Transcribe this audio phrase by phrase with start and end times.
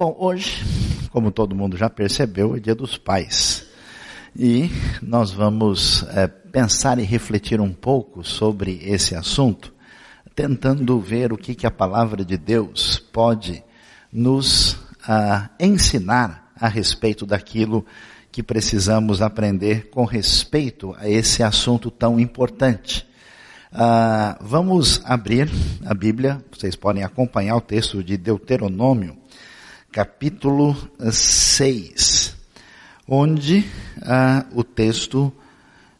[0.00, 0.64] Bom, hoje,
[1.10, 3.66] como todo mundo já percebeu, é dia dos pais.
[4.34, 4.70] E
[5.02, 9.74] nós vamos é, pensar e refletir um pouco sobre esse assunto,
[10.34, 13.62] tentando ver o que, que a palavra de Deus pode
[14.10, 17.84] nos ah, ensinar a respeito daquilo
[18.32, 23.06] que precisamos aprender com respeito a esse assunto tão importante.
[23.70, 25.50] Ah, vamos abrir
[25.84, 29.19] a Bíblia, vocês podem acompanhar o texto de Deuteronômio,
[29.92, 32.36] capítulo 6,
[33.08, 33.64] onde
[34.02, 35.32] ah, o texto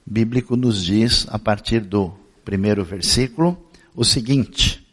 [0.07, 2.13] bíblico nos diz, a partir do
[2.45, 3.59] primeiro versículo,
[3.95, 4.87] o seguinte.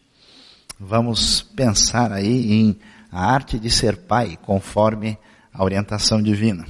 [0.80, 2.80] Vamos pensar aí em
[3.12, 5.18] a arte de ser pai, conforme
[5.54, 6.66] a orientação divina.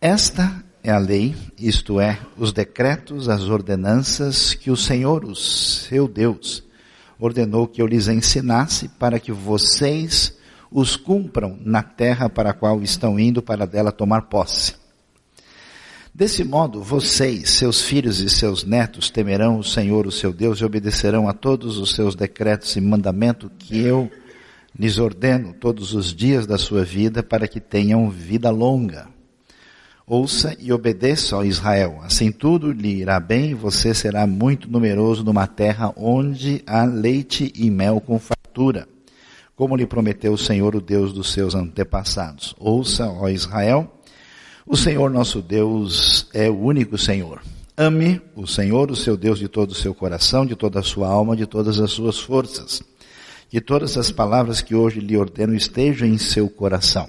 [0.00, 6.08] Esta é a lei, isto é, os decretos, as ordenanças que o Senhor, o seu
[6.08, 6.64] Deus,
[7.18, 10.36] ordenou que eu lhes ensinasse para que vocês
[10.74, 14.74] os cumpram na terra para a qual estão indo para dela tomar posse.
[16.12, 20.64] Desse modo, vocês, seus filhos e seus netos temerão o Senhor, o seu Deus, e
[20.64, 24.10] obedecerão a todos os seus decretos e mandamentos que eu
[24.76, 29.06] lhes ordeno todos os dias da sua vida para que tenham vida longa.
[30.04, 32.00] Ouça e obedeça, ó Israel.
[32.02, 37.52] Assim tudo lhe irá bem e você será muito numeroso numa terra onde há leite
[37.54, 38.88] e mel com fartura
[39.56, 42.54] como lhe prometeu o Senhor, o Deus dos seus antepassados.
[42.58, 43.92] Ouça, ó Israel,
[44.66, 47.40] o Senhor nosso Deus é o único Senhor.
[47.76, 51.08] Ame o Senhor, o seu Deus, de todo o seu coração, de toda a sua
[51.08, 52.82] alma, de todas as suas forças.
[53.48, 57.08] Que todas as palavras que hoje lhe ordeno estejam em seu coração.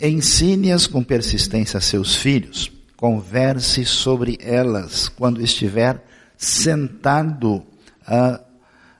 [0.00, 2.70] Ensine-as com persistência a seus filhos.
[2.96, 6.04] Converse sobre elas quando estiver
[6.36, 8.40] sentado uh,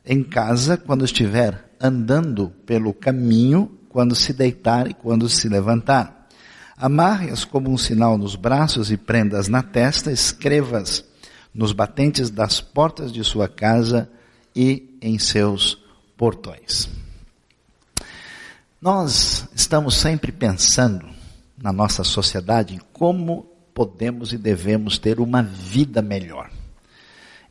[0.05, 6.29] em casa, quando estiver andando pelo caminho quando se deitar e quando se levantar.
[6.77, 11.05] Amarre-as como um sinal nos braços e prendas na testa, escrevas
[11.53, 14.09] nos batentes das portas de sua casa
[14.55, 15.79] e em seus
[16.17, 16.89] portões.
[18.81, 21.09] Nós estamos sempre pensando
[21.61, 26.51] na nossa sociedade em como podemos e devemos ter uma vida melhor.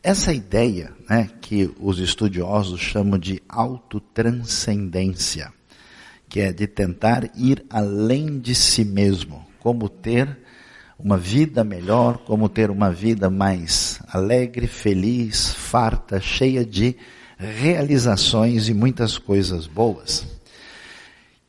[0.07, 5.51] Essa ideia, né, que os estudiosos chamam de autotranscendência,
[6.29, 10.37] que é de tentar ir além de si mesmo, como ter
[10.97, 16.95] uma vida melhor, como ter uma vida mais alegre, feliz, farta, cheia de
[17.37, 20.25] realizações e muitas coisas boas.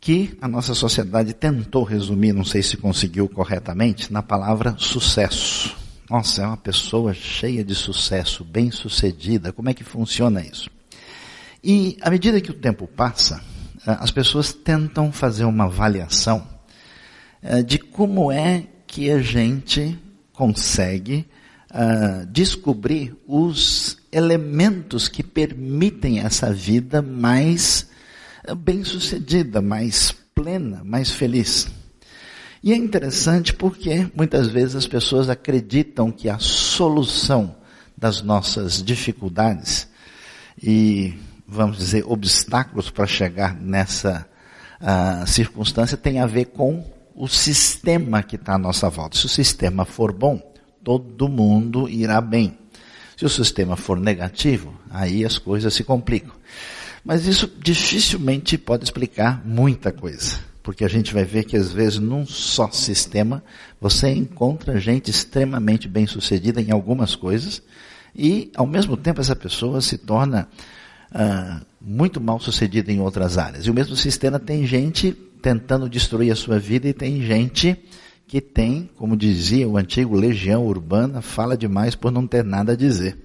[0.00, 5.86] Que a nossa sociedade tentou resumir, não sei se conseguiu corretamente, na palavra sucesso.
[6.10, 9.52] Nossa, é uma pessoa cheia de sucesso, bem sucedida.
[9.52, 10.70] Como é que funciona isso?
[11.62, 13.42] E à medida que o tempo passa,
[13.86, 16.48] eh, as pessoas tentam fazer uma avaliação
[17.42, 19.98] eh, de como é que a gente
[20.32, 21.26] consegue
[21.70, 27.88] uh, descobrir os elementos que permitem essa vida mais
[28.56, 31.69] bem sucedida, mais plena, mais feliz.
[32.62, 37.56] E é interessante porque muitas vezes as pessoas acreditam que a solução
[37.96, 39.88] das nossas dificuldades
[40.60, 41.14] e,
[41.46, 44.26] vamos dizer, obstáculos para chegar nessa
[44.80, 49.16] uh, circunstância tem a ver com o sistema que está à nossa volta.
[49.16, 50.40] Se o sistema for bom,
[50.82, 52.58] todo mundo irá bem.
[53.16, 56.32] Se o sistema for negativo, aí as coisas se complicam.
[57.04, 61.98] Mas isso dificilmente pode explicar muita coisa porque a gente vai ver que às vezes
[61.98, 63.42] num só sistema
[63.80, 67.62] você encontra gente extremamente bem sucedida em algumas coisas
[68.14, 70.46] e ao mesmo tempo essa pessoa se torna
[71.10, 73.64] uh, muito mal sucedida em outras áreas.
[73.64, 77.74] E o mesmo sistema tem gente tentando destruir a sua vida e tem gente
[78.26, 82.76] que tem, como dizia o antigo legião urbana, fala demais por não ter nada a
[82.76, 83.16] dizer.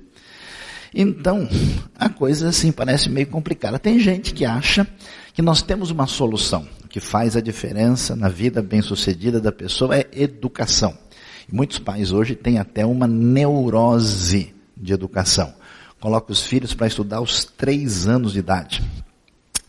[0.95, 1.45] Então,
[1.93, 3.77] a coisa assim parece meio complicada.
[3.77, 4.87] Tem gente que acha
[5.33, 10.07] que nós temos uma solução que faz a diferença na vida bem-sucedida da pessoa é
[10.13, 10.95] educação.
[11.51, 15.53] E muitos pais hoje têm até uma neurose de educação.
[15.99, 18.83] Coloca os filhos para estudar aos três anos de idade.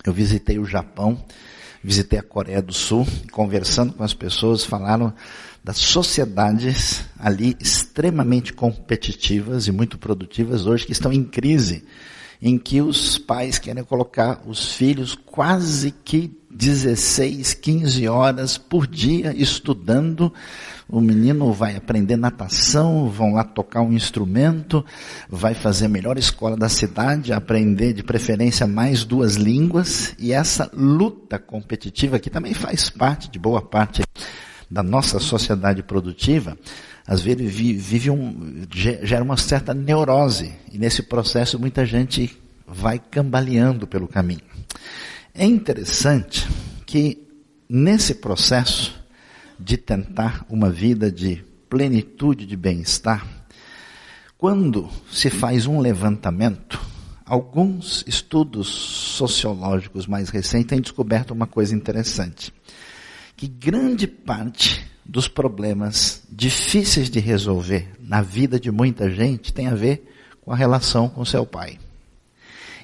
[0.04, 1.24] Eu visitei o Japão,
[1.82, 5.14] visitei a Coreia do Sul, conversando com as pessoas, falaram
[5.62, 11.84] das sociedades ali extremamente competitivas e muito produtivas hoje que estão em crise,
[12.44, 19.32] em que os pais querem colocar os filhos quase que 16, 15 horas por dia
[19.34, 20.30] estudando.
[20.86, 24.84] O menino vai aprender natação, vão lá tocar um instrumento,
[25.26, 30.70] vai fazer a melhor escola da cidade, aprender de preferência mais duas línguas, e essa
[30.74, 34.02] luta competitiva que também faz parte de boa parte
[34.70, 36.58] da nossa sociedade produtiva,
[37.06, 42.36] às vezes vive um, gera uma certa neurose, e nesse processo muita gente
[42.66, 44.40] vai cambaleando pelo caminho.
[45.34, 46.48] É interessante
[46.86, 47.26] que
[47.68, 48.94] nesse processo
[49.58, 53.26] de tentar uma vida de plenitude de bem-estar,
[54.38, 56.80] quando se faz um levantamento,
[57.24, 62.52] alguns estudos sociológicos mais recentes têm descoberto uma coisa interessante,
[63.36, 69.74] que grande parte dos problemas difíceis de resolver na vida de muita gente tem a
[69.74, 70.10] ver
[70.40, 71.78] com a relação com seu pai.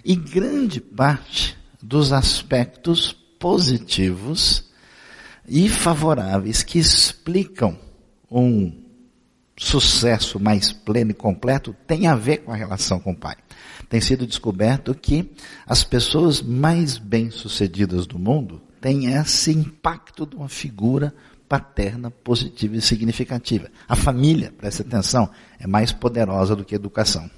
[0.05, 4.71] E grande parte dos aspectos positivos
[5.49, 7.77] e favoráveis que explicam
[8.31, 8.73] um
[9.57, 13.37] sucesso mais pleno e completo tem a ver com a relação com o pai.
[13.89, 15.31] Tem sido descoberto que
[15.67, 21.15] as pessoas mais bem-sucedidas do mundo têm esse impacto de uma figura
[21.51, 23.69] paterna positiva e significativa.
[23.89, 27.29] A família, preste atenção, é mais poderosa do que a educação.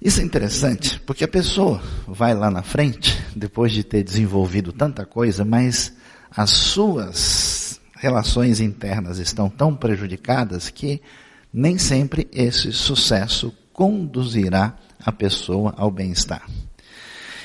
[0.00, 5.04] Isso é interessante, porque a pessoa vai lá na frente, depois de ter desenvolvido tanta
[5.04, 5.92] coisa, mas
[6.34, 11.02] as suas relações internas estão tão prejudicadas que
[11.52, 14.74] nem sempre esse sucesso conduzirá
[15.04, 16.48] a pessoa ao bem-estar.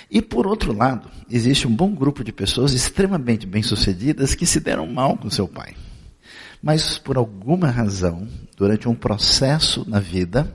[0.10, 4.88] E por outro lado, existe um bom grupo de pessoas extremamente bem-sucedidas que se deram
[4.88, 5.76] mal com seu pai.
[6.62, 10.54] Mas por alguma razão, durante um processo na vida,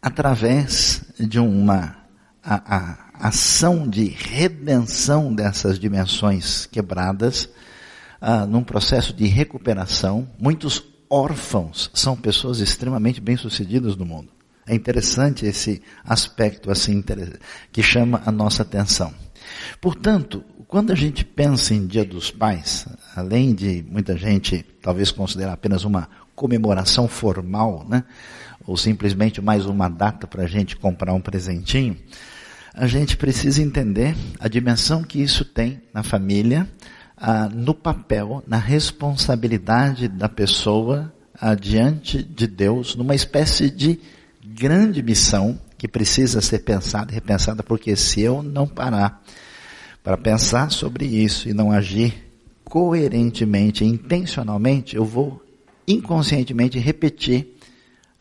[0.00, 1.96] através de uma
[2.42, 7.48] a, a ação de redenção dessas dimensões quebradas,
[8.20, 14.35] ah, num processo de recuperação, muitos órfãos são pessoas extremamente bem-sucedidas no mundo.
[14.66, 17.02] É interessante esse aspecto assim
[17.70, 19.14] que chama a nossa atenção.
[19.80, 25.52] Portanto, quando a gente pensa em Dia dos Pais, além de muita gente talvez considerar
[25.52, 28.04] apenas uma comemoração formal, né?
[28.66, 31.96] ou simplesmente mais uma data para a gente comprar um presentinho,
[32.74, 36.68] a gente precisa entender a dimensão que isso tem na família,
[37.16, 43.98] ah, no papel, na responsabilidade da pessoa ah, diante de Deus, numa espécie de
[44.56, 49.22] grande missão que precisa ser pensada e repensada, porque se eu não parar
[50.02, 52.24] para pensar sobre isso e não agir
[52.64, 55.42] coerentemente, intencionalmente, eu vou
[55.86, 57.54] inconscientemente repetir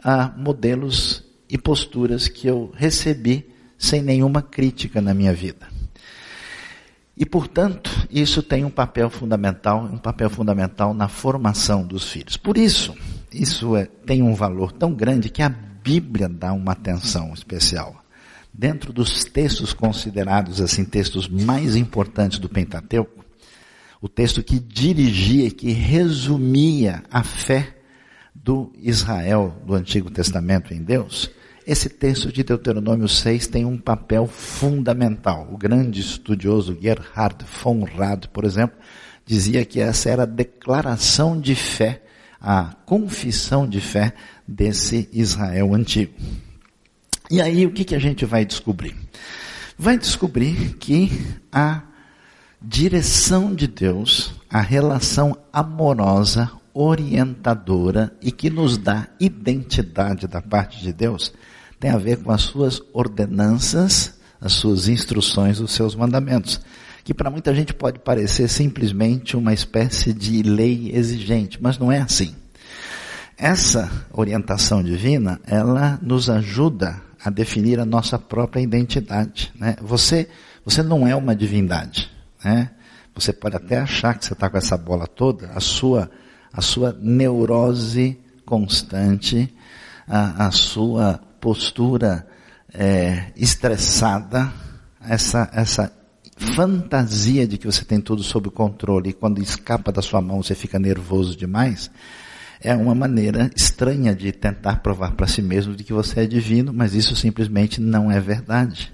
[0.04, 5.68] a modelos e posturas que eu recebi sem nenhuma crítica na minha vida.
[7.18, 12.36] E, portanto, isso tem um papel fundamental, um papel fundamental na formação dos filhos.
[12.36, 12.94] Por isso,
[13.32, 15.50] isso é, tem um valor tão grande que a
[15.86, 18.04] Bíblia dá uma atenção especial.
[18.52, 23.24] Dentro dos textos considerados assim textos mais importantes do Pentateuco,
[24.02, 27.76] o texto que dirigia, que resumia a fé
[28.34, 31.30] do Israel do Antigo Testamento em Deus,
[31.68, 35.48] esse texto de Deuteronômio 6 tem um papel fundamental.
[35.52, 38.78] O grande estudioso Gerhard von Rad, por exemplo,
[39.24, 42.02] dizia que essa era a declaração de fé,
[42.40, 44.14] a confissão de fé
[44.48, 46.14] desse Israel antigo.
[47.30, 48.96] E aí o que, que a gente vai descobrir?
[49.78, 51.12] Vai descobrir que
[51.52, 51.82] a
[52.62, 60.92] direção de Deus, a relação amorosa, orientadora e que nos dá identidade da parte de
[60.92, 61.34] Deus
[61.80, 66.60] tem a ver com as suas ordenanças, as suas instruções, os seus mandamentos.
[67.04, 72.02] Que para muita gente pode parecer simplesmente uma espécie de lei exigente, mas não é
[72.02, 72.36] assim.
[73.38, 79.52] Essa orientação divina, ela nos ajuda a definir a nossa própria identidade.
[79.56, 79.76] Né?
[79.82, 80.30] Você,
[80.64, 82.10] você não é uma divindade.
[82.44, 82.72] Né?
[83.14, 86.10] Você pode até achar que você está com essa bola toda, a sua
[86.56, 89.54] a sua neurose constante,
[90.08, 92.26] a, a sua postura
[92.74, 94.54] é, estressada,
[95.02, 95.92] essa, essa
[96.38, 100.56] fantasia de que você tem tudo sob controle e quando escapa da sua mão você
[100.56, 101.92] fica nervoso demais,
[102.62, 106.74] é uma maneira estranha de tentar provar para si mesmo de que você é divino,
[106.74, 108.94] mas isso simplesmente não é verdade.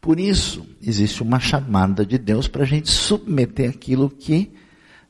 [0.00, 4.52] Por isso, existe uma chamada de Deus para a gente submeter aquilo que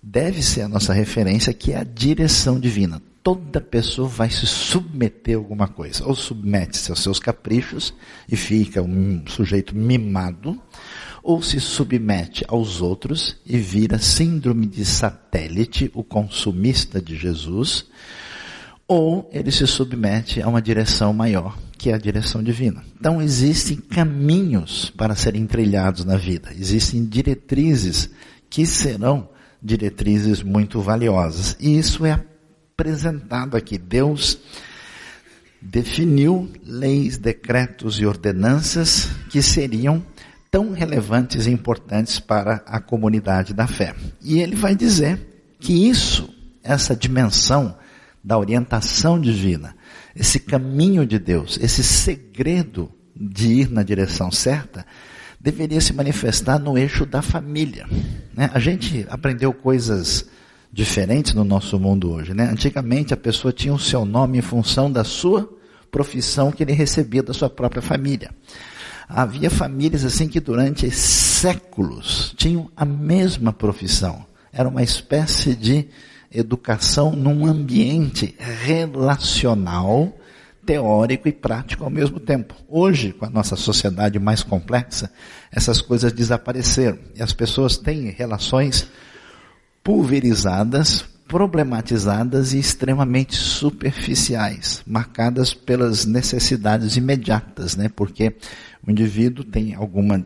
[0.00, 3.03] deve ser a nossa referência, que é a direção divina.
[3.25, 6.07] toda pessoa vai se submeter a alguma coisa.
[6.07, 7.95] Ou submete-se aos seus caprichos
[8.31, 10.61] e fica um sujeito mimado,
[11.25, 17.87] ou se submete aos outros e vira síndrome de satélite, o consumista de Jesus,
[18.87, 22.85] ou ele se submete a uma direção maior, que é a direção divina.
[23.00, 28.11] Então existem caminhos para serem trilhados na vida, existem diretrizes
[28.50, 29.31] que serão
[29.62, 31.57] diretrizes muito valiosas.
[31.59, 33.78] E isso é apresentado aqui.
[33.78, 34.38] Deus
[35.61, 40.04] definiu leis, decretos e ordenanças que seriam
[40.54, 43.92] tão relevantes e importantes para a comunidade da fé.
[44.23, 45.18] E ele vai dizer
[45.58, 46.32] que isso,
[46.62, 47.76] essa dimensão
[48.23, 49.75] da orientação divina,
[50.14, 54.87] esse caminho de Deus, esse segredo de ir na direção certa,
[55.40, 57.88] deveria se manifestar no eixo da família.
[58.32, 58.49] Né?
[58.54, 60.25] A gente aprendeu coisas
[60.73, 62.49] diferentes no nosso mundo hoje, né?
[62.49, 65.52] Antigamente a pessoa tinha o seu nome em função da sua
[65.90, 68.30] profissão que ele recebia da sua própria família.
[69.08, 74.25] Havia famílias assim que durante séculos tinham a mesma profissão.
[74.52, 75.88] Era uma espécie de
[76.32, 80.16] educação num ambiente relacional,
[80.64, 82.54] teórico e prático ao mesmo tempo.
[82.68, 85.11] Hoje, com a nossa sociedade mais complexa,
[85.52, 88.88] essas coisas desapareceram e as pessoas têm relações
[89.82, 97.88] pulverizadas, problematizadas e extremamente superficiais, marcadas pelas necessidades imediatas, né?
[97.88, 98.37] Porque
[98.87, 100.25] o indivíduo tem alguma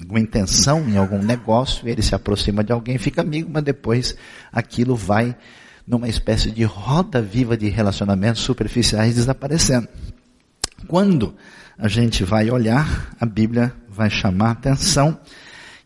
[0.00, 4.16] alguma intenção em algum negócio, ele se aproxima de alguém, fica amigo, mas depois
[4.50, 5.36] aquilo vai
[5.86, 9.88] numa espécie de roda viva de relacionamentos superficiais desaparecendo.
[10.86, 11.34] Quando
[11.78, 15.20] a gente vai olhar, a Bíblia vai chamar a atenção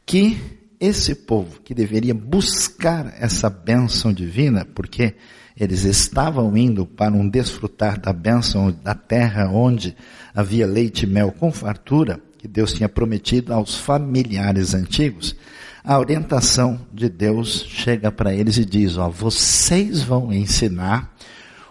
[0.07, 0.39] que
[0.81, 5.15] esse povo que deveria buscar essa bênção divina, porque
[5.57, 9.97] eles estavam indo para um desfrutar da bênção da terra onde
[10.35, 15.37] havia leite e mel com fartura, que Deus tinha prometido aos familiares antigos,
[15.83, 21.15] a orientação de Deus chega para eles e diz, ó, vocês vão ensinar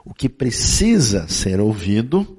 [0.06, 2.38] o que precisa ser ouvido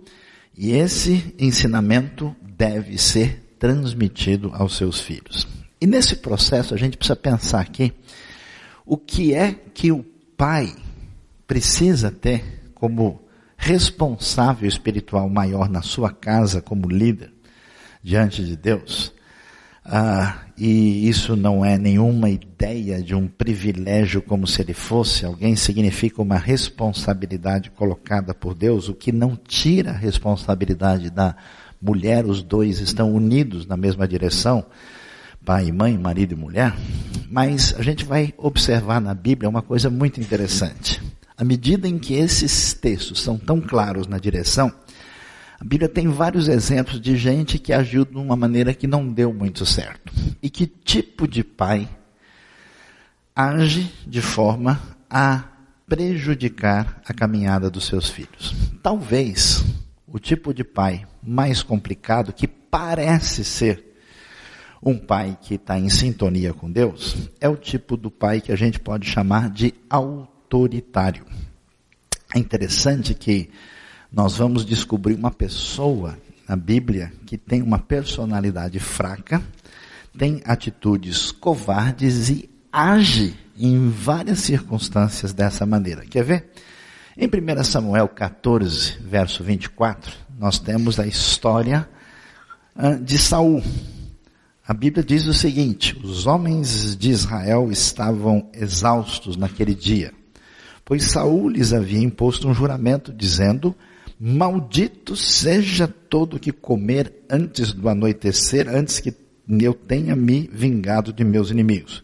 [0.57, 5.54] e esse ensinamento deve ser transmitido aos seus filhos.
[5.85, 7.93] E nesse processo a gente precisa pensar aqui
[8.87, 10.03] o que é que o
[10.35, 10.75] pai
[11.47, 13.21] precisa ter como
[13.55, 17.31] responsável espiritual maior na sua casa como líder
[18.03, 19.13] diante de Deus.
[19.85, 25.27] Ah, e isso não é nenhuma ideia de um privilégio como se ele fosse.
[25.27, 31.37] Alguém, significa uma responsabilidade colocada por Deus, o que não tira a responsabilidade da
[31.79, 34.65] mulher, os dois estão unidos na mesma direção
[35.45, 36.75] pai e mãe, marido e mulher,
[37.31, 41.03] mas a gente vai observar na Bíblia uma coisa muito interessante.
[41.37, 44.73] À medida em que esses textos são tão claros na direção,
[45.61, 49.33] a Bíblia tem vários exemplos de gente que agiu de uma maneira que não deu
[49.33, 50.13] muito certo.
[50.43, 51.89] E que tipo de pai
[53.35, 55.45] age de forma a
[55.87, 58.55] prejudicar a caminhada dos seus filhos.
[58.83, 59.65] Talvez
[60.07, 63.84] o tipo de pai mais complicado que parece ser
[64.85, 68.57] um pai que está em sintonia com Deus é o tipo do pai que a
[68.57, 71.25] gente pode chamar de autoritário.
[72.35, 73.49] É interessante que
[74.13, 79.43] nós vamos descobrir uma pessoa na Bíblia que tem uma personalidade fraca,
[80.17, 86.05] tem atitudes covardes e age em várias circunstâncias dessa maneira.
[86.05, 86.51] Quer ver?
[87.17, 91.89] Em 1 Samuel 14, verso 24, nós temos a história
[93.03, 93.63] de Saul.
[94.67, 100.11] A Bíblia diz o seguinte: os homens de Israel estavam exaustos naquele dia,
[100.87, 103.75] pois Saul lhes havia imposto um juramento dizendo:
[104.19, 109.15] Maldito seja todo que comer antes do anoitecer, antes que
[109.61, 112.03] eu tenha me vingado de meus inimigos.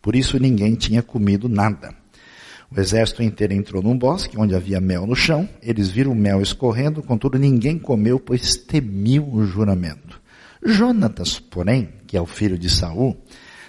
[0.00, 1.92] Por isso ninguém tinha comido nada.
[2.70, 5.48] O exército inteiro entrou num bosque onde havia mel no chão.
[5.60, 10.27] Eles viram o mel escorrendo, contudo ninguém comeu, pois temiam o juramento.
[10.64, 13.16] Jonatas, porém, que é o filho de Saul,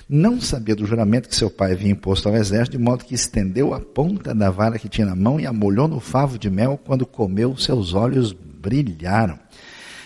[0.08, 3.76] não sabia do juramento que seu pai havia imposto ao exército, de modo que estendeu
[3.76, 6.80] a ponta da vara que tinha na mão e a molhou no favo de mel.
[6.84, 9.38] Quando comeu, seus olhos brilharam.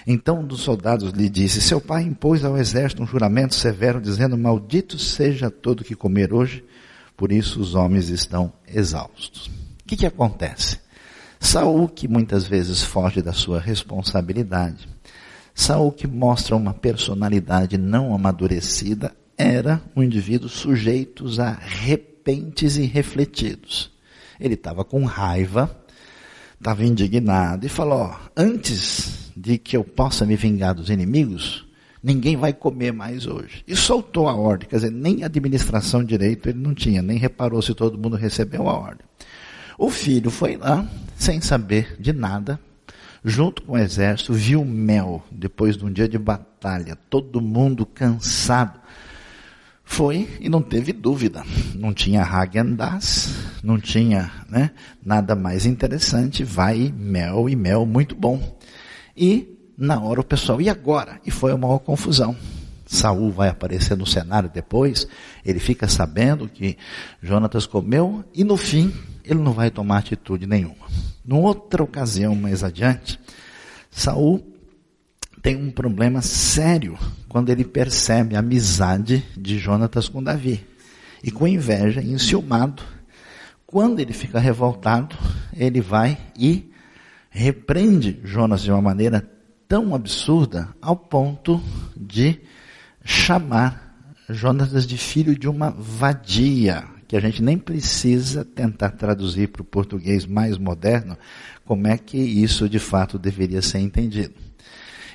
[0.05, 4.37] Então um dos soldados lhe disse: Seu pai impôs ao exército um juramento severo, dizendo:
[4.37, 6.65] Maldito seja todo que comer hoje,
[7.15, 9.47] por isso os homens estão exaustos.
[9.47, 10.79] O que, que acontece?
[11.39, 14.87] Saul, que muitas vezes foge da sua responsabilidade,
[15.53, 23.91] Saul, que mostra uma personalidade não amadurecida, era um indivíduo sujeito a repentes e refletidos.
[24.39, 25.75] Ele estava com raiva,
[26.57, 31.65] estava indignado e falou: ó, antes de que eu possa me vingar dos inimigos,
[32.01, 33.63] ninguém vai comer mais hoje.
[33.67, 37.73] E soltou a ordem, quer dizer, nem administração direito ele não tinha, nem reparou se
[37.73, 39.05] todo mundo recebeu a ordem.
[39.77, 42.59] O filho foi lá, sem saber de nada,
[43.23, 48.79] junto com o exército, viu mel, depois de um dia de batalha, todo mundo cansado.
[49.85, 51.43] Foi e não teve dúvida.
[51.75, 54.71] Não tinha Hagendas, não tinha né,
[55.05, 56.43] nada mais interessante.
[56.43, 58.57] Vai mel e mel muito bom.
[59.15, 61.19] E na hora o pessoal, e agora?
[61.25, 62.35] E foi uma maior confusão.
[62.93, 65.07] Saul vai aparecer no cenário depois,
[65.43, 66.77] ele fica sabendo que
[67.21, 68.93] Jonatas comeu e no fim
[69.25, 70.85] ele não vai tomar atitude nenhuma.
[71.25, 73.19] Numa outra ocasião mais adiante,
[73.89, 74.45] Saul
[75.41, 76.97] tem um problema sério
[77.27, 80.63] quando ele percebe a amizade de Jonatas com Davi.
[81.23, 82.83] E com inveja, enciumado,
[83.65, 85.17] quando ele fica revoltado,
[85.55, 86.69] ele vai e
[87.29, 89.27] repreende Jonas de uma maneira
[89.67, 91.59] tão absurda ao ponto
[91.97, 92.39] de
[93.03, 93.83] chamar
[94.29, 99.65] Jonas de filho de uma vadia, que a gente nem precisa tentar traduzir para o
[99.65, 101.17] português mais moderno
[101.65, 104.33] como é que isso de fato deveria ser entendido.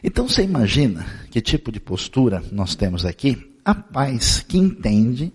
[0.02, 3.52] Então você imagina que tipo de postura nós temos aqui?
[3.64, 5.32] A paz que entende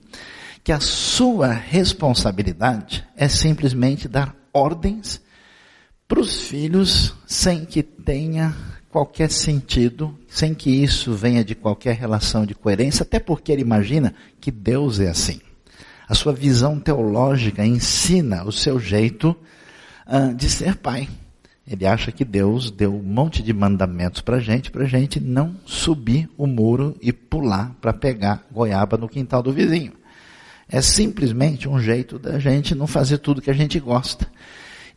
[0.63, 5.21] que a sua responsabilidade é simplesmente dar ordens
[6.07, 8.55] para os filhos sem que tenha
[8.93, 14.13] qualquer sentido, sem que isso venha de qualquer relação de coerência, até porque ele imagina
[14.39, 15.41] que Deus é assim.
[16.07, 19.35] A sua visão teológica ensina o seu jeito
[20.05, 21.09] uh, de ser pai.
[21.67, 26.29] Ele acha que Deus deu um monte de mandamentos para gente, para gente não subir
[26.37, 29.93] o muro e pular para pegar goiaba no quintal do vizinho.
[30.69, 34.29] É simplesmente um jeito da gente não fazer tudo que a gente gosta.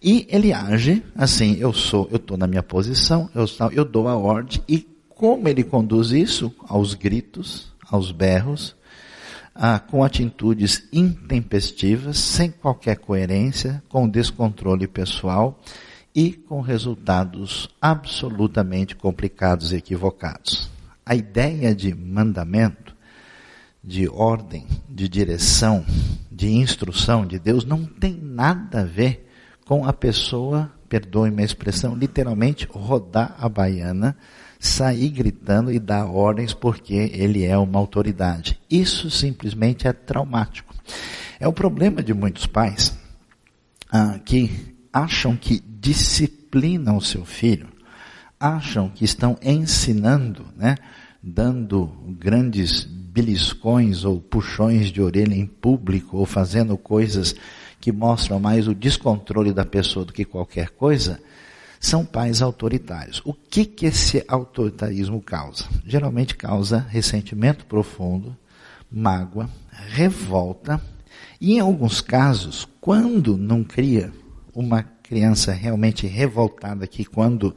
[0.02, 4.16] E ele age assim, eu sou, eu estou na minha posição, eu, eu dou a
[4.16, 6.54] ordem, e como ele conduz isso?
[6.68, 8.76] Aos gritos, aos berros,
[9.54, 15.58] ah, com atitudes intempestivas, sem qualquer coerência, com descontrole pessoal
[16.14, 20.70] e com resultados absolutamente complicados e equivocados.
[21.04, 22.94] A ideia de mandamento,
[23.82, 25.86] de ordem, de direção,
[26.30, 29.25] de instrução de Deus não tem nada a ver
[29.66, 34.16] com a pessoa, perdoe-me a expressão, literalmente rodar a baiana,
[34.60, 38.58] sair gritando e dar ordens porque ele é uma autoridade.
[38.70, 40.72] Isso simplesmente é traumático.
[41.40, 42.96] É o problema de muitos pais
[43.92, 44.50] ah, que
[44.92, 47.68] acham que disciplinam o seu filho,
[48.38, 50.76] acham que estão ensinando, né,
[51.20, 51.86] dando
[52.18, 57.34] grandes beliscões ou puxões de orelha em público ou fazendo coisas
[57.86, 61.20] que mostram mais o descontrole da pessoa do que qualquer coisa,
[61.78, 63.22] são pais autoritários.
[63.24, 65.66] O que que esse autoritarismo causa?
[65.86, 68.36] Geralmente causa ressentimento profundo,
[68.90, 70.82] mágoa, revolta
[71.40, 74.12] e em alguns casos, quando não cria
[74.52, 77.54] uma criança realmente revoltada que quando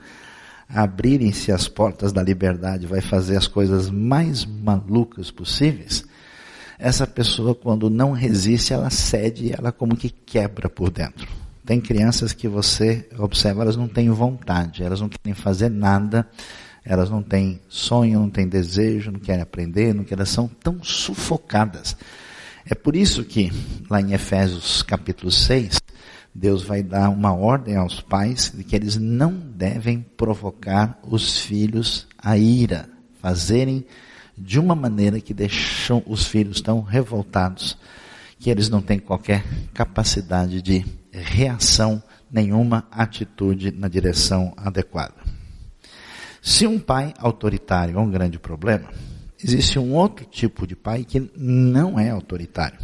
[0.69, 6.05] abrirem-se as portas da liberdade vai fazer as coisas mais malucas possíveis,
[6.79, 11.27] essa pessoa quando não resiste, ela cede ela como que quebra por dentro.
[11.65, 16.27] Tem crianças que você observa, elas não têm vontade, elas não querem fazer nada,
[16.83, 20.81] elas não têm sonho, não têm desejo, não querem aprender, não querem, elas são tão
[20.81, 21.97] sufocadas.
[22.65, 23.51] É por isso que,
[23.89, 25.79] lá em Efésios capítulo 6,
[26.33, 32.07] Deus vai dar uma ordem aos pais de que eles não devem provocar os filhos
[32.17, 32.89] a ira,
[33.21, 33.85] fazerem
[34.39, 37.77] de uma maneira que deixam os filhos tão revoltados
[38.39, 45.15] que eles não têm qualquer capacidade de reação, nenhuma atitude na direção adequada.
[46.41, 48.89] Se um pai autoritário é um grande problema,
[49.43, 52.79] existe um outro tipo de pai que não é autoritário,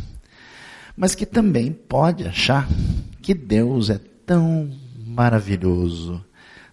[0.96, 2.68] mas que também pode achar
[3.22, 4.70] que Deus é tão
[5.06, 6.24] maravilhoso,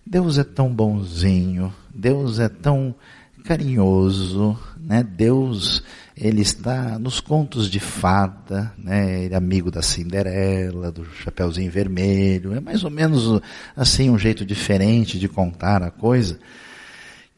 [0.05, 2.95] Deus é tão bonzinho, Deus é tão
[3.43, 5.03] carinhoso, né?
[5.03, 5.83] Deus,
[6.17, 9.25] ele está nos contos de fada, né?
[9.25, 13.41] Ele é amigo da Cinderela, do Chapeuzinho Vermelho, é mais ou menos
[13.77, 16.39] assim um jeito diferente de contar a coisa,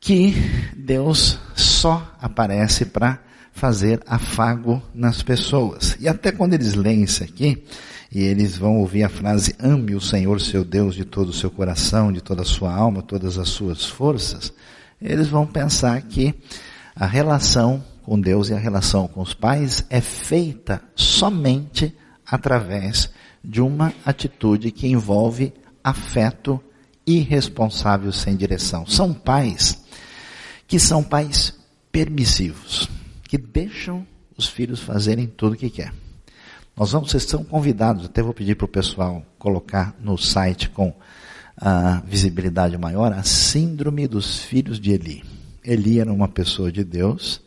[0.00, 0.34] que
[0.76, 3.20] Deus só aparece para
[3.52, 5.96] fazer afago nas pessoas.
[6.00, 7.64] E até quando eles leem isso aqui,
[8.12, 11.50] e eles vão ouvir a frase, ame o Senhor seu Deus de todo o seu
[11.50, 14.52] coração, de toda a sua alma, todas as suas forças,
[15.04, 16.34] eles vão pensar que
[16.96, 21.94] a relação com Deus e a relação com os pais é feita somente
[22.26, 23.10] através
[23.42, 26.58] de uma atitude que envolve afeto
[27.06, 28.86] irresponsável sem direção.
[28.86, 29.84] São pais
[30.66, 31.54] que são pais
[31.92, 32.88] permissivos,
[33.24, 35.92] que deixam os filhos fazerem tudo o que quer.
[36.74, 40.94] Nós vamos, vocês são convidados, até vou pedir para o pessoal colocar no site com
[41.56, 45.24] a visibilidade maior, a síndrome dos filhos de Eli.
[45.64, 47.40] Eli era uma pessoa de Deus,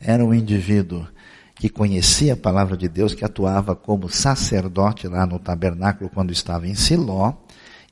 [0.00, 1.06] era um indivíduo
[1.54, 6.68] que conhecia a palavra de Deus, que atuava como sacerdote lá no tabernáculo quando estava
[6.68, 7.32] em Siló,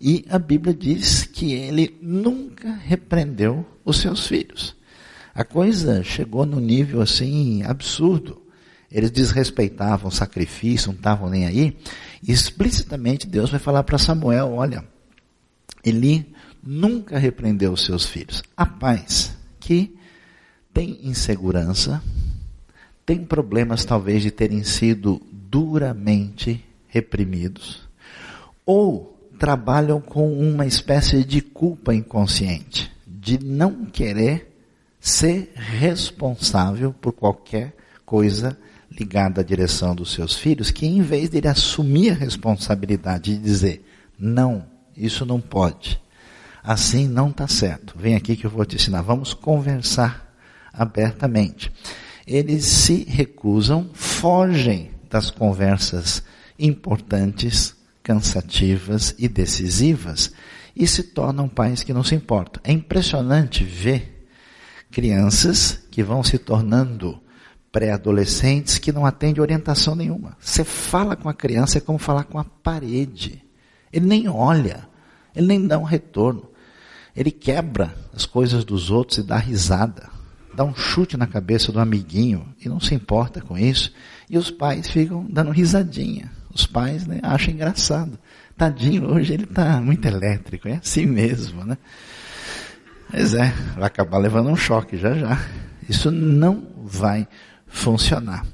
[0.00, 4.76] e a Bíblia diz que ele nunca repreendeu os seus filhos.
[5.34, 8.42] A coisa chegou no nível assim absurdo.
[8.90, 11.76] Eles desrespeitavam o sacrifício, não estavam nem aí.
[12.22, 14.84] E explicitamente Deus vai falar para Samuel: olha,
[15.84, 18.42] Eli nunca repreendeu os seus filhos.
[18.56, 19.96] Há pais que
[20.72, 22.02] têm insegurança,
[23.04, 27.82] têm problemas talvez de terem sido duramente reprimidos,
[28.64, 34.52] ou trabalham com uma espécie de culpa inconsciente, de não querer
[35.00, 38.56] ser responsável por qualquer coisa
[38.90, 43.36] ligada à direção dos seus filhos, que em vez de ele assumir a responsabilidade e
[43.36, 43.84] dizer,
[44.18, 44.64] não,
[44.96, 46.00] isso não pode,
[46.62, 50.34] assim não está certo, vem aqui que eu vou te ensinar, vamos conversar
[50.72, 51.70] abertamente.
[52.26, 56.22] Eles se recusam, fogem das conversas
[56.58, 60.32] importantes, cansativas e decisivas
[60.74, 62.60] e se tornam pais que não se importam.
[62.64, 64.26] É impressionante ver
[64.90, 67.20] crianças que vão se tornando
[67.70, 70.36] pré-adolescentes que não atendem orientação nenhuma.
[70.40, 73.43] Você fala com a criança é como falar com a parede.
[73.94, 74.88] Ele nem olha,
[75.36, 76.50] ele nem dá um retorno.
[77.14, 80.10] Ele quebra as coisas dos outros e dá risada.
[80.52, 83.92] Dá um chute na cabeça do amiguinho e não se importa com isso.
[84.28, 86.28] E os pais ficam dando risadinha.
[86.52, 88.18] Os pais né, acham engraçado.
[88.56, 91.78] Tadinho, hoje ele está muito elétrico, é assim mesmo, né?
[93.12, 95.40] Mas é, vai acabar levando um choque já já.
[95.88, 97.28] Isso não vai
[97.68, 98.44] funcionar.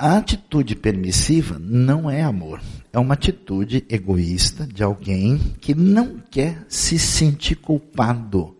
[0.00, 2.62] A atitude permissiva não é amor.
[2.90, 8.56] É uma atitude egoísta de alguém que não quer se sentir culpado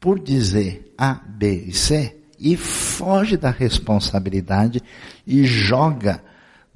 [0.00, 4.82] por dizer A, B e C e foge da responsabilidade
[5.24, 6.20] e joga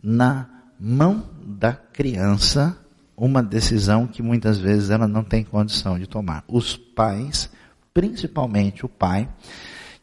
[0.01, 2.79] na mão da criança
[3.17, 6.45] uma decisão que muitas vezes ela não tem condição de tomar.
[6.47, 7.51] Os pais,
[7.93, 9.29] principalmente o pai,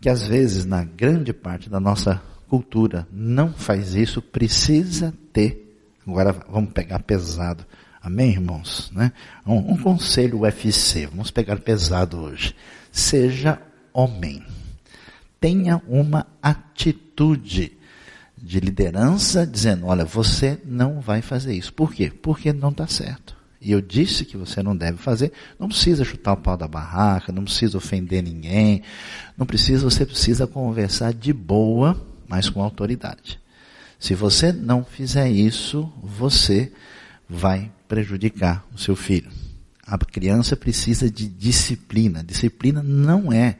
[0.01, 5.77] que às vezes na grande parte da nossa cultura não faz isso, precisa ter.
[6.07, 7.65] Agora vamos pegar pesado.
[8.01, 8.91] Amém, irmãos?
[8.93, 9.11] Né?
[9.45, 12.55] Um, um conselho UFC, vamos pegar pesado hoje.
[12.91, 13.59] Seja
[13.91, 14.43] homem.
[15.39, 17.75] Tenha uma atitude
[18.37, 21.73] de liderança dizendo, olha, você não vai fazer isso.
[21.73, 22.11] Por quê?
[22.11, 23.35] Porque não está certo.
[23.59, 25.31] E eu disse que você não deve fazer.
[25.59, 28.83] Não precisa chutar o pau da barraca, não precisa ofender ninguém,
[29.35, 33.39] não precisa, você precisa conversar de boa mas com autoridade.
[33.99, 36.71] Se você não fizer isso, você
[37.27, 39.31] vai prejudicar o seu filho.
[39.85, 42.23] A criança precisa de disciplina.
[42.23, 43.57] Disciplina não é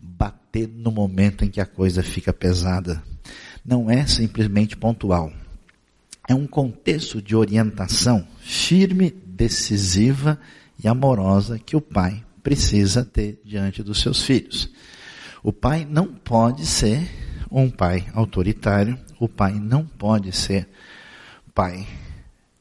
[0.00, 3.02] bater no momento em que a coisa fica pesada.
[3.64, 5.32] Não é simplesmente pontual.
[6.28, 10.38] É um contexto de orientação firme, decisiva
[10.82, 14.70] e amorosa que o pai precisa ter diante dos seus filhos.
[15.42, 20.68] O pai não pode ser um pai autoritário, o pai não pode ser
[21.54, 21.86] pai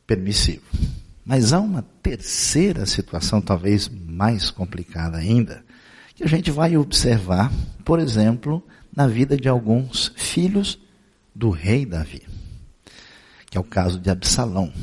[0.06, 0.64] permissivo.
[1.26, 5.64] Mas há uma terceira situação, talvez mais complicada ainda,
[6.16, 7.52] que a gente vai observar,
[7.84, 10.80] por exemplo, na vida de alguns filhos
[11.36, 12.24] do rei Davi,
[13.50, 14.74] que é o caso de Absalão.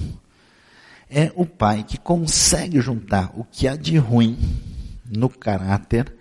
[1.11, 4.39] É o pai que consegue juntar o que há de ruim
[5.05, 6.15] no caráter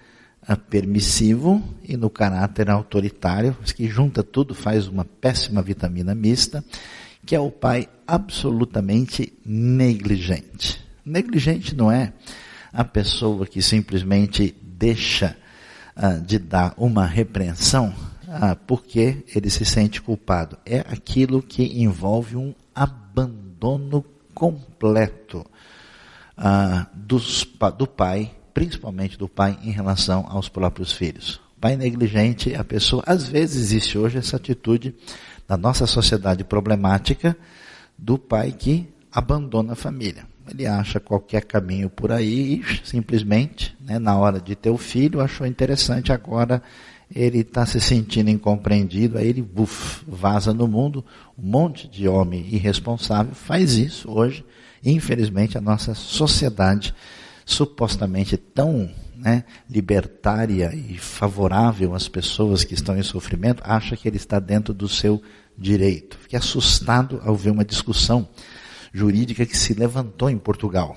[0.70, 6.64] permissivo e no caráter autoritário, que junta tudo, faz uma péssima vitamina mista,
[7.26, 10.84] que é o pai absolutamente negligente.
[11.06, 12.14] Negligente não é
[12.72, 15.38] a pessoa que simplesmente deixa
[15.96, 17.94] uh, de dar uma repreensão
[18.28, 20.58] uh, porque ele se sente culpado.
[20.66, 24.04] É aquilo que envolve um abandono
[24.34, 25.46] completo
[26.38, 31.42] uh, dos, do pai principalmente do pai em relação aos próprios filhos.
[31.60, 34.94] pai negligente, a pessoa, às vezes existe hoje essa atitude
[35.48, 37.38] na nossa sociedade problemática
[37.98, 40.26] do pai que abandona a família.
[40.50, 45.22] Ele acha qualquer caminho por aí e simplesmente, né, na hora de ter o filho,
[45.22, 46.62] achou interessante agora
[47.16, 51.06] ele está se sentindo incompreendido, aí ele buf, vaza no mundo.
[51.38, 54.44] Um monte de homem irresponsável faz isso hoje.
[54.84, 56.94] Infelizmente, a nossa sociedade,
[57.46, 64.18] supostamente tão né, libertária e favorável às pessoas que estão em sofrimento, acha que ele
[64.18, 65.22] está dentro do seu
[65.58, 66.18] direito.
[66.20, 68.28] Fiquei assustado ao ver uma discussão
[68.94, 70.96] jurídica que se levantou em Portugal,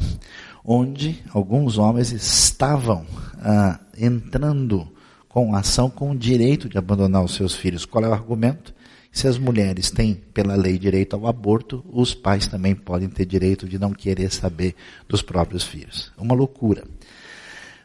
[0.64, 3.06] onde alguns homens estavam
[3.38, 4.90] ah, entrando
[5.28, 7.85] com ação com o direito de abandonar os seus filhos.
[7.85, 8.74] Qual é o argumento?
[9.16, 13.66] Se as mulheres têm, pela lei, direito ao aborto, os pais também podem ter direito
[13.66, 14.74] de não querer saber
[15.09, 16.12] dos próprios filhos.
[16.18, 16.85] Uma loucura.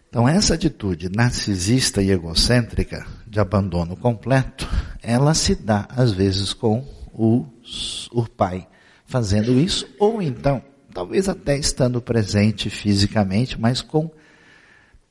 [0.09, 4.67] Então, essa atitude narcisista e egocêntrica de abandono completo,
[5.01, 7.45] ela se dá, às vezes, com o,
[8.11, 8.67] o pai
[9.05, 10.61] fazendo isso, ou então,
[10.93, 14.11] talvez até estando presente fisicamente, mas com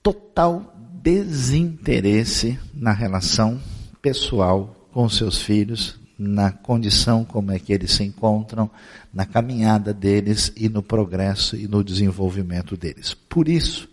[0.03, 3.59] total desinteresse na relação
[4.03, 8.71] pessoal com seus filhos, na condição como é que eles se encontram,
[9.13, 13.15] na caminhada deles e no progresso e no desenvolvimento deles.
[13.15, 13.89] Por isso,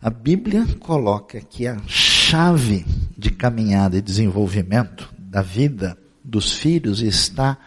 [0.00, 2.86] a Bíblia coloca que a chave
[3.18, 7.58] de caminhada e desenvolvimento da vida dos filhos está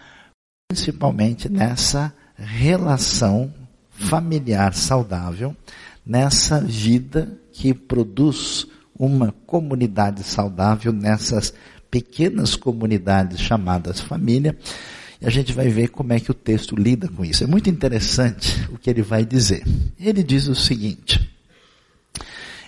[0.67, 3.54] principalmente nessa relação
[3.91, 5.56] familiar saudável,
[6.04, 8.65] nessa vida que produz
[8.98, 11.54] uma comunidade saudável nessas
[11.96, 14.58] pequenas comunidades chamadas família.
[15.22, 17.46] E a gente vai ver como é que o texto lida com isso.
[17.46, 19.64] É muito interessante o que ele vai dizer.
[19.98, 21.26] Ele diz o seguinte: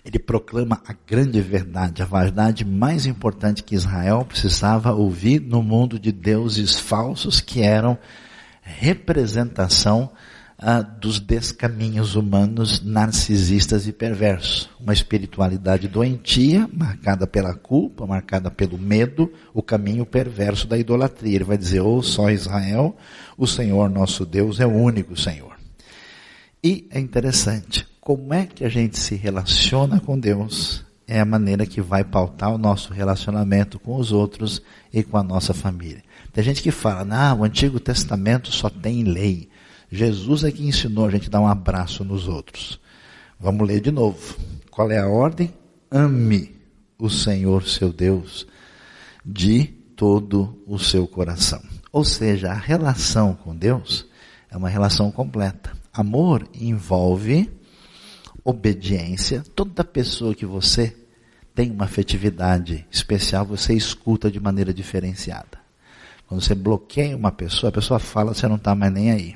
[0.06, 6.00] ele proclama a grande verdade, a verdade mais importante que Israel precisava ouvir no mundo
[6.00, 7.98] de deuses falsos que eram
[8.62, 10.10] representação
[11.00, 14.70] dos descaminhos humanos narcisistas e perversos.
[14.80, 21.36] Uma espiritualidade doentia, marcada pela culpa, marcada pelo medo, o caminho perverso da idolatria.
[21.36, 22.96] Ele vai dizer, ou oh, só Israel,
[23.38, 25.56] o Senhor nosso Deus é o único Senhor.
[26.64, 31.66] E é interessante, como é que a gente se relaciona com Deus é a maneira
[31.66, 36.04] que vai pautar o nosso relacionamento com os outros e com a nossa família.
[36.34, 39.50] Tem gente que fala, ah, o Antigo Testamento só tem lei.
[39.90, 42.80] Jesus é que ensinou a gente a dar um abraço nos outros.
[43.40, 44.38] Vamos ler de novo.
[44.70, 45.54] Qual é a ordem?
[45.90, 46.56] Ame
[46.98, 48.48] o Senhor seu Deus
[49.26, 51.62] de todo o seu coração.
[51.92, 54.06] Ou seja, a relação com Deus
[54.50, 55.72] é uma relação completa.
[55.94, 57.50] Amor envolve
[58.44, 60.96] obediência, toda pessoa que você
[61.54, 65.60] tem uma afetividade especial, você escuta de maneira diferenciada.
[66.28, 69.36] Quando você bloqueia uma pessoa, a pessoa fala, você não está mais nem aí.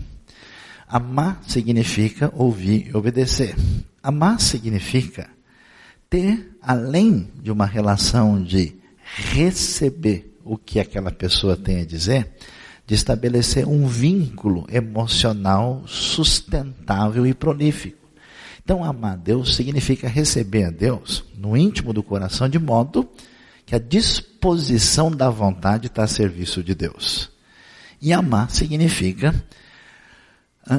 [0.91, 3.55] Amar significa ouvir e obedecer.
[4.03, 5.29] Amar significa
[6.09, 12.33] ter, além de uma relação de receber o que aquela pessoa tem a dizer,
[12.85, 18.09] de estabelecer um vínculo emocional sustentável e prolífico.
[18.61, 23.09] Então, amar a Deus significa receber a Deus no íntimo do coração, de modo
[23.65, 27.31] que a disposição da vontade está a serviço de Deus.
[28.01, 29.33] E amar significa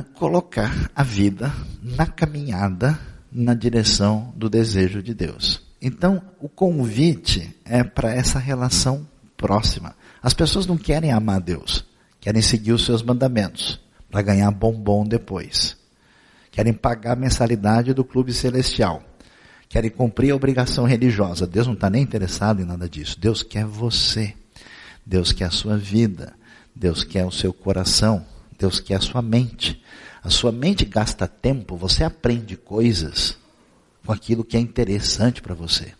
[0.00, 1.52] colocar a vida
[1.82, 2.98] na caminhada
[3.30, 5.62] na direção do desejo de Deus.
[5.80, 9.94] Então, o convite é para essa relação próxima.
[10.22, 11.84] As pessoas não querem amar Deus,
[12.20, 15.76] querem seguir os seus mandamentos para ganhar bombom depois
[16.52, 19.02] querem pagar a mensalidade do clube celestial,
[19.68, 21.46] querem cumprir a obrigação religiosa.
[21.46, 23.18] Deus não está nem interessado em nada disso.
[23.18, 24.34] Deus quer você.
[25.04, 26.34] Deus quer a sua vida.
[26.76, 28.24] Deus quer o seu coração.
[28.62, 29.82] Deus quer a sua mente.
[30.22, 33.36] A sua mente gasta tempo, você aprende coisas
[34.06, 35.92] com aquilo que é interessante para você.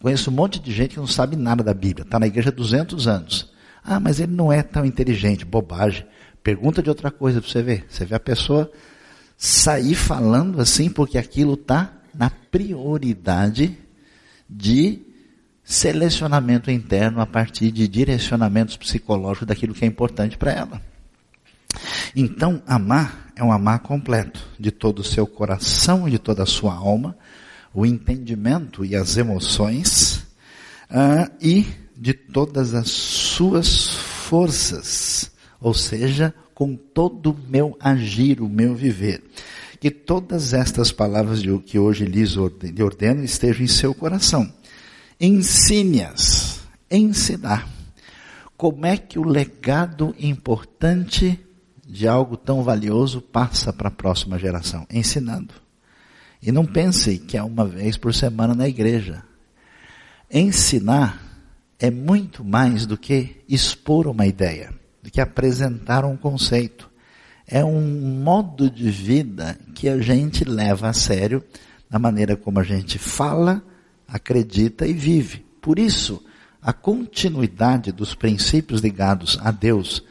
[0.00, 2.52] Conheço um monte de gente que não sabe nada da Bíblia, está na igreja há
[2.52, 3.52] 200 anos.
[3.82, 6.04] Ah, mas ele não é tão inteligente, bobagem.
[6.42, 7.86] Pergunta de outra coisa para você ver.
[7.88, 8.70] Você vê a pessoa
[9.36, 13.78] sair falando assim, porque aquilo está na prioridade
[14.50, 15.00] de
[15.62, 20.93] selecionamento interno a partir de direcionamentos psicológicos daquilo que é importante para ela.
[22.16, 26.46] Então, amar é um amar completo, de todo o seu coração e de toda a
[26.46, 27.16] sua alma,
[27.72, 30.18] o entendimento e as emoções,
[30.90, 38.48] uh, e de todas as suas forças, ou seja, com todo o meu agir, o
[38.48, 39.22] meu viver.
[39.80, 44.50] Que todas estas palavras que hoje lhes ordeno estejam em seu coração.
[45.20, 47.68] Ensine-as, ensinar.
[48.56, 51.38] Como é que o legado importante
[51.94, 54.84] de algo tão valioso passa para a próxima geração?
[54.90, 55.54] Ensinando.
[56.42, 59.22] E não pense que é uma vez por semana na igreja.
[60.28, 61.22] Ensinar
[61.78, 66.90] é muito mais do que expor uma ideia, do que apresentar um conceito.
[67.46, 71.44] É um modo de vida que a gente leva a sério
[71.88, 73.62] na maneira como a gente fala,
[74.08, 75.46] acredita e vive.
[75.62, 76.20] Por isso,
[76.60, 80.02] a continuidade dos princípios ligados a Deus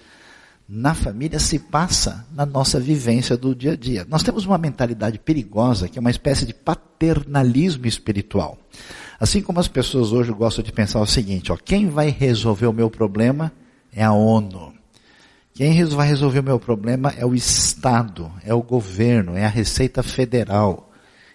[0.68, 4.06] na família se passa na nossa vivência do dia a dia.
[4.10, 8.58] Nós temos uma mentalidade perigosa que é uma espécie de paternalismo espiritual.
[9.20, 12.74] Assim como as pessoas hoje gostam de pensar o seguinte, ó, quem vai resolver o
[12.74, 13.52] meu problema
[13.92, 14.74] é a ONU.
[15.54, 20.02] Quem vai resolver o meu problema é o Estado, é o governo, é a Receita
[20.02, 20.92] Federal.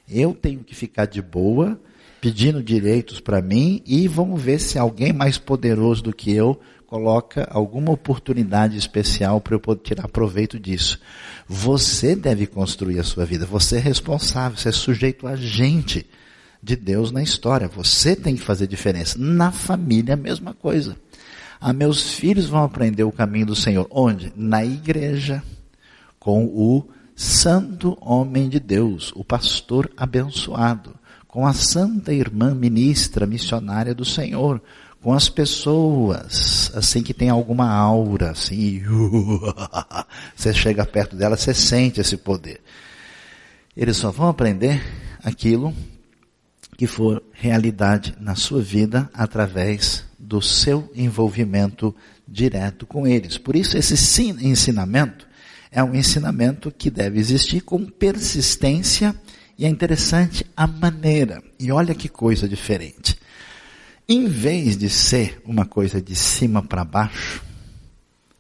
[0.09, 1.81] Eu tenho que ficar de boa,
[2.21, 7.47] pedindo direitos para mim e vamos ver se alguém mais poderoso do que eu coloca
[7.51, 10.99] alguma oportunidade especial para eu poder tirar proveito disso.
[11.47, 13.45] Você deve construir a sua vida.
[13.45, 16.07] Você é responsável, você é sujeito a agente
[16.63, 17.69] de Deus na história.
[17.69, 19.19] Você tem que fazer diferença.
[19.19, 20.97] Na família, a mesma coisa.
[21.61, 23.87] Ah, meus filhos vão aprender o caminho do Senhor.
[23.91, 24.33] Onde?
[24.35, 25.43] Na igreja,
[26.19, 30.95] com o santo homem de Deus, o pastor abençoado,
[31.27, 34.63] com a santa irmã ministra, missionária do Senhor,
[35.03, 38.83] com as pessoas, assim que tem alguma aura, assim,
[40.35, 42.61] você chega perto dela, você sente esse poder.
[43.77, 44.83] Eles só vão aprender
[45.23, 45.73] aquilo
[46.77, 51.95] que for realidade na sua vida através do seu envolvimento
[52.27, 53.39] direto com eles.
[53.39, 55.27] Por isso esse ensinamento
[55.71, 59.15] é um ensinamento que deve existir com persistência
[59.57, 61.43] e é interessante a maneira.
[61.59, 63.17] E olha que coisa diferente.
[64.11, 67.45] Em vez de ser uma coisa de cima para baixo,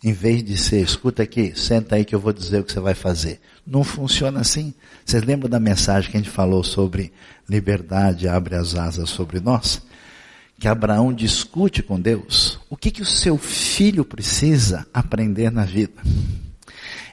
[0.03, 2.81] em vez de ser, escuta aqui, senta aí que eu vou dizer o que você
[2.81, 3.39] vai fazer.
[3.67, 4.73] Não funciona assim.
[5.05, 7.13] Vocês lembram da mensagem que a gente falou sobre
[7.47, 9.83] liberdade abre as asas sobre nós?
[10.59, 12.59] Que Abraão discute com Deus.
[12.71, 16.03] O que que o seu filho precisa aprender na vida?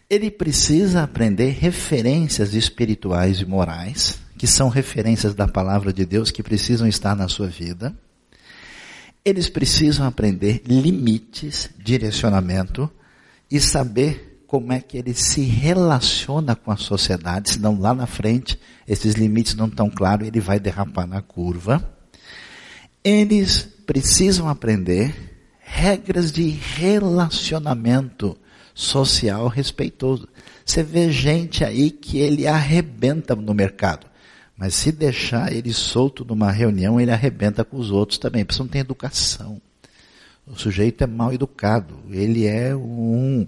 [0.09, 6.41] Ele precisa aprender referências espirituais e morais, que são referências da palavra de Deus que
[6.41, 7.93] precisam estar na sua vida
[9.25, 12.89] eles precisam aprender limites, direcionamento
[13.49, 18.59] e saber como é que ele se relaciona com a sociedade, senão lá na frente
[18.87, 21.97] esses limites não estão claros, ele vai derrapar na curva.
[23.03, 28.37] Eles precisam aprender regras de relacionamento
[28.75, 30.29] social respeitoso.
[30.63, 34.05] Você vê gente aí que ele arrebenta no mercado.
[34.57, 38.45] Mas se deixar ele solto numa reunião, ele arrebenta com os outros também.
[38.45, 39.61] Porque não tem educação.
[40.47, 41.95] O sujeito é mal educado.
[42.09, 43.47] Ele é um,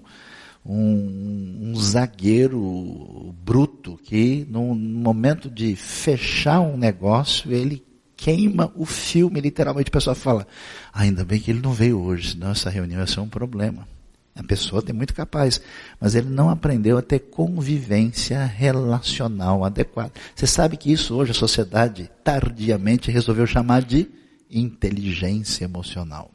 [0.66, 7.82] um, um zagueiro bruto que no momento de fechar um negócio, ele
[8.16, 9.88] queima o filme, literalmente.
[9.88, 10.46] A pessoa fala,
[10.92, 13.88] ah, ainda bem que ele não veio hoje, senão essa reunião ia ser um problema.
[14.34, 15.60] A pessoa tem muito capaz,
[16.00, 20.12] mas ele não aprendeu a ter convivência relacional adequada.
[20.34, 24.08] Você sabe que isso hoje a sociedade tardiamente resolveu chamar de
[24.48, 26.30] inteligência emocional.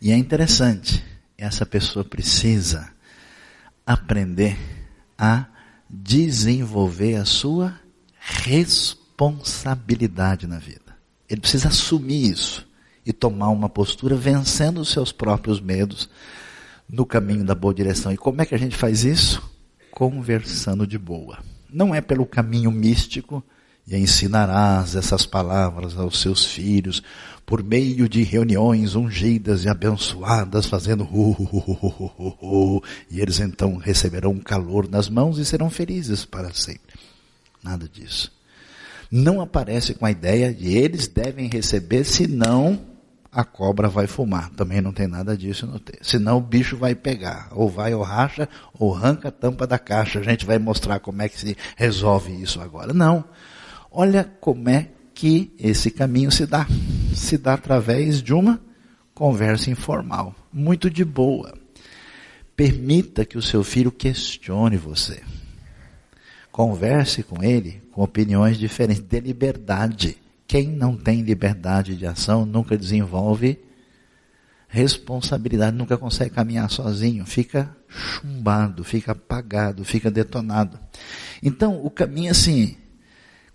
[0.00, 1.04] E é interessante,
[1.36, 2.88] essa pessoa precisa
[3.84, 4.56] aprender
[5.18, 5.46] a
[5.90, 7.76] desenvolver a sua
[8.18, 10.96] responsabilidade na vida.
[11.28, 12.64] Ele precisa assumir isso
[13.04, 16.08] e tomar uma postura vencendo os seus próprios medos
[16.88, 18.12] no caminho da boa direção.
[18.12, 19.42] E como é que a gente faz isso?
[19.90, 21.38] Conversando de boa.
[21.72, 23.42] Não é pelo caminho místico,
[23.86, 27.02] e ensinarás essas palavras aos seus filhos
[27.44, 34.38] por meio de reuniões ungidas e abençoadas, fazendo hu, hu, hu, e eles então receberão
[34.38, 36.94] calor nas mãos e serão felizes para sempre.
[37.62, 38.32] Nada disso.
[39.10, 42.80] Não aparece com a ideia de eles devem receber, senão
[43.32, 44.50] a cobra vai fumar.
[44.50, 46.10] Também não tem nada disso no texto.
[46.10, 47.48] Senão o bicho vai pegar.
[47.52, 48.46] Ou vai ou racha,
[48.78, 50.20] ou arranca a tampa da caixa.
[50.20, 52.92] A gente vai mostrar como é que se resolve isso agora.
[52.92, 53.24] Não.
[53.90, 56.66] Olha como é que esse caminho se dá.
[57.14, 58.60] Se dá através de uma
[59.14, 60.34] conversa informal.
[60.52, 61.54] Muito de boa.
[62.54, 65.22] Permita que o seu filho questione você.
[66.50, 69.02] Converse com ele com opiniões diferentes.
[69.02, 70.18] Dê liberdade.
[70.52, 73.58] Quem não tem liberdade de ação nunca desenvolve
[74.68, 80.78] responsabilidade, nunca consegue caminhar sozinho, fica chumbado, fica apagado, fica detonado.
[81.42, 82.76] Então, o caminho é assim,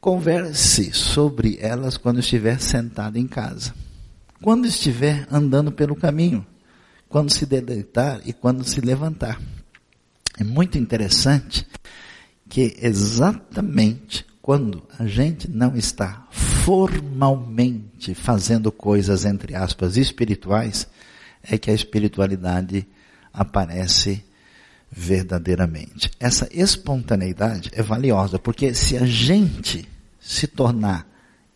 [0.02, 3.76] converse sobre elas quando estiver sentado em casa.
[4.42, 6.44] Quando estiver andando pelo caminho,
[7.08, 9.40] quando se deleitar e quando se levantar.
[10.36, 11.64] É muito interessante
[12.50, 20.88] que exatamente quando a gente não está formalmente fazendo coisas, entre aspas, espirituais,
[21.44, 22.88] é que a espiritualidade
[23.34, 24.24] aparece
[24.90, 26.10] verdadeiramente.
[26.18, 29.86] Essa espontaneidade é valiosa, porque se a gente
[30.18, 31.06] se tornar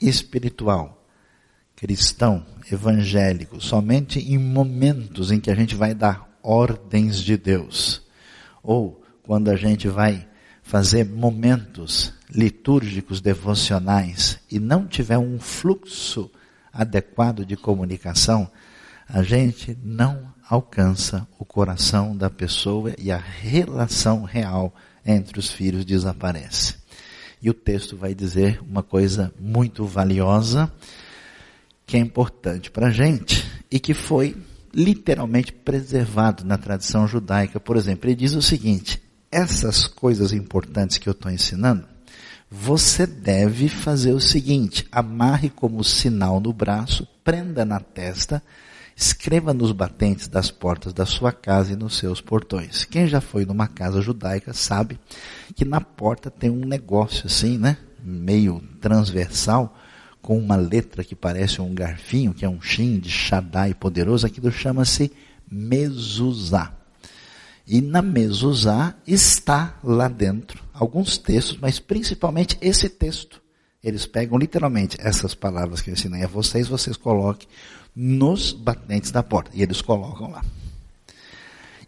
[0.01, 1.01] espiritual,
[1.77, 8.01] cristão, evangélico, somente em momentos em que a gente vai dar ordens de Deus,
[8.61, 10.27] ou quando a gente vai
[10.72, 16.32] fazer momentos litúrgicos devocionais e não tiver um fluxo
[16.72, 18.49] adequado de comunicação,
[19.05, 24.74] a gente não alcança o coração da pessoa e a relação real
[25.05, 26.76] entre os filhos desaparece.
[27.41, 30.72] E o texto vai dizer uma coisa muito valiosa,
[31.86, 34.38] que é importante para a gente e que foi
[34.74, 37.59] literalmente preservado na tradição judaica.
[37.59, 41.86] Por exemplo, ele diz o seguinte: essas coisas importantes que eu estou ensinando,
[42.49, 48.43] você deve fazer o seguinte: amarre como sinal no braço, prenda na testa,
[48.95, 52.84] escreva nos batentes das portas da sua casa e nos seus portões.
[52.84, 54.99] Quem já foi numa casa judaica sabe
[55.55, 57.77] que na porta tem um negócio assim, né?
[58.03, 59.77] Meio transversal,
[60.21, 64.51] com uma letra que parece um garfinho, que é um shin de Shaddai poderoso, aquilo
[64.51, 65.11] chama-se
[65.49, 66.80] mezuzá.
[67.72, 73.41] E na mezuzá está lá dentro alguns textos, mas principalmente esse texto.
[73.82, 77.47] Eles pegam literalmente essas palavras que eu ensinei a vocês, vocês coloquem
[77.95, 79.51] nos batentes da porta.
[79.53, 80.43] E eles colocam lá.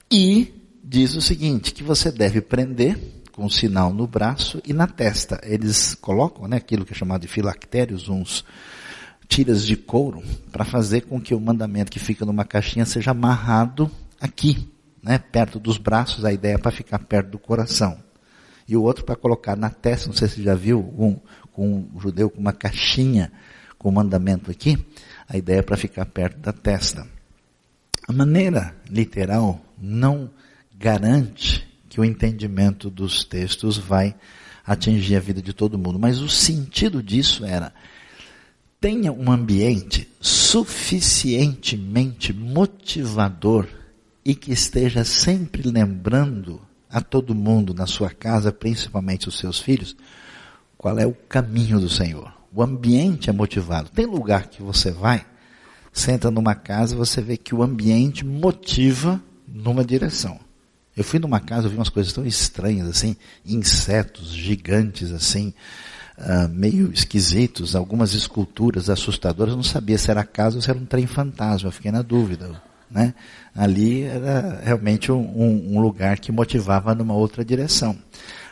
[0.10, 2.98] E diz o seguinte, que você deve prender
[3.34, 5.42] com um sinal no braço e na testa.
[5.44, 8.46] Eles colocam, né, aquilo que é chamado de filactérios, uns
[9.28, 13.92] tiras de couro, para fazer com que o mandamento que fica numa caixinha seja amarrado
[14.22, 14.72] aqui,
[15.04, 18.02] né, perto dos braços, a ideia é para ficar perto do coração.
[18.68, 21.20] E o outro para colocar na testa, não sei se você já viu, um,
[21.52, 23.30] com um judeu com uma caixinha
[23.78, 24.80] com o mandamento aqui,
[25.28, 27.06] a ideia é para ficar perto da testa.
[28.08, 30.30] A maneira literal não
[30.80, 34.16] garante que o entendimento dos textos vai
[34.66, 37.74] atingir a vida de todo mundo, mas o sentido disso era
[38.80, 43.68] tenha um ambiente suficientemente motivador
[44.26, 49.96] e que esteja sempre lembrando a todo mundo na sua casa, principalmente os seus filhos,
[50.78, 52.32] qual é o caminho do Senhor.
[52.54, 53.90] O ambiente é motivado.
[53.90, 55.26] Tem lugar que você vai,
[55.92, 60.40] senta numa casa, você vê que o ambiente motiva numa direção.
[60.96, 65.52] Eu fui numa casa, eu vi umas coisas tão estranhas assim, insetos gigantes assim,
[66.20, 69.54] uh, meio esquisitos, algumas esculturas assustadoras.
[69.54, 71.68] Eu não sabia se era casa ou se era um trem fantasma.
[71.68, 72.62] Eu fiquei na dúvida
[72.94, 73.14] né?
[73.56, 77.98] Ali era realmente um, um lugar que motivava numa outra direção.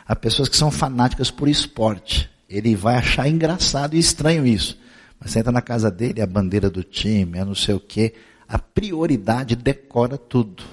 [0.06, 2.28] Há pessoas que são fanáticas por esporte.
[2.48, 4.78] Ele vai achar engraçado e estranho isso.
[5.18, 8.14] Mas você entra na casa dele, a bandeira do time, é não sei o quê.
[8.48, 10.64] A prioridade decora tudo.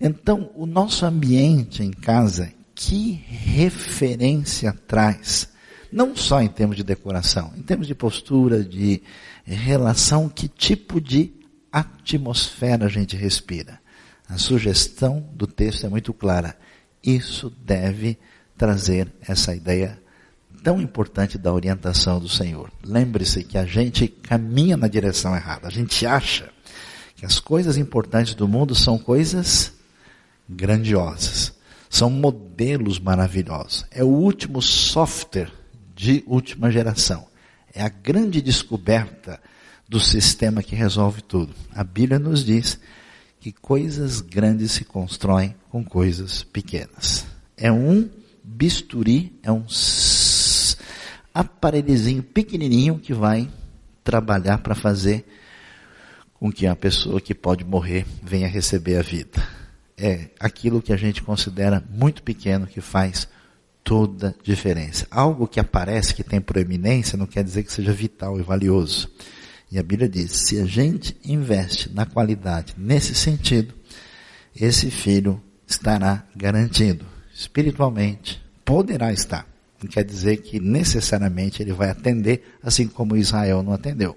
[0.00, 5.50] Então, o nosso ambiente em casa, que referência traz?
[5.92, 9.02] Não só em termos de decoração, em termos de postura, de
[9.44, 11.32] relação, que tipo de
[11.72, 13.80] atmosfera a gente respira.
[14.28, 16.56] A sugestão do texto é muito clara.
[17.02, 18.18] Isso deve
[18.56, 20.00] trazer essa ideia
[20.62, 22.70] tão importante da orientação do Senhor.
[22.84, 25.66] Lembre-se que a gente caminha na direção errada.
[25.66, 26.50] A gente acha
[27.16, 29.72] que as coisas importantes do mundo são coisas
[30.48, 31.52] grandiosas.
[31.90, 33.84] São modelos maravilhosos.
[33.90, 35.52] É o último software
[35.94, 37.26] de última geração.
[37.74, 39.40] É a grande descoberta
[39.92, 41.54] do sistema que resolve tudo.
[41.70, 42.80] A Bíblia nos diz
[43.38, 47.26] que coisas grandes se constroem com coisas pequenas.
[47.58, 48.08] É um
[48.42, 49.66] bisturi, é um
[51.34, 53.50] aparelhozinho pequenininho que vai
[54.02, 55.26] trabalhar para fazer
[56.32, 59.46] com que a pessoa que pode morrer venha receber a vida.
[59.94, 63.28] É aquilo que a gente considera muito pequeno que faz
[63.84, 65.06] toda a diferença.
[65.10, 69.10] Algo que aparece que tem proeminência não quer dizer que seja vital e valioso.
[69.72, 73.72] E a Bíblia diz: se a gente investe na qualidade nesse sentido,
[74.54, 79.46] esse filho estará garantido espiritualmente, poderá estar.
[79.82, 84.14] Não quer dizer que necessariamente ele vai atender, assim como Israel não atendeu.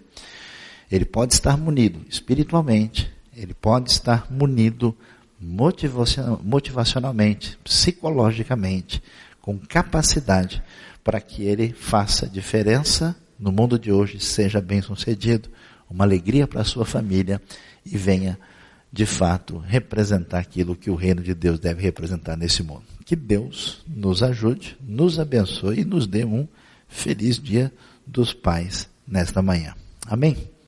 [0.91, 4.93] Ele pode estar munido espiritualmente, ele pode estar munido
[5.39, 9.01] motivacionalmente, psicologicamente,
[9.41, 10.61] com capacidade
[11.01, 15.49] para que ele faça diferença no mundo de hoje seja bem sucedido,
[15.89, 17.41] uma alegria para a sua família
[17.85, 18.39] e venha
[18.91, 22.83] de fato representar aquilo que o reino de Deus deve representar nesse mundo.
[23.03, 26.47] Que Deus nos ajude, nos abençoe e nos dê um
[26.87, 27.73] Feliz Dia
[28.07, 29.75] dos Pais nesta manhã.
[30.07, 30.54] Amém?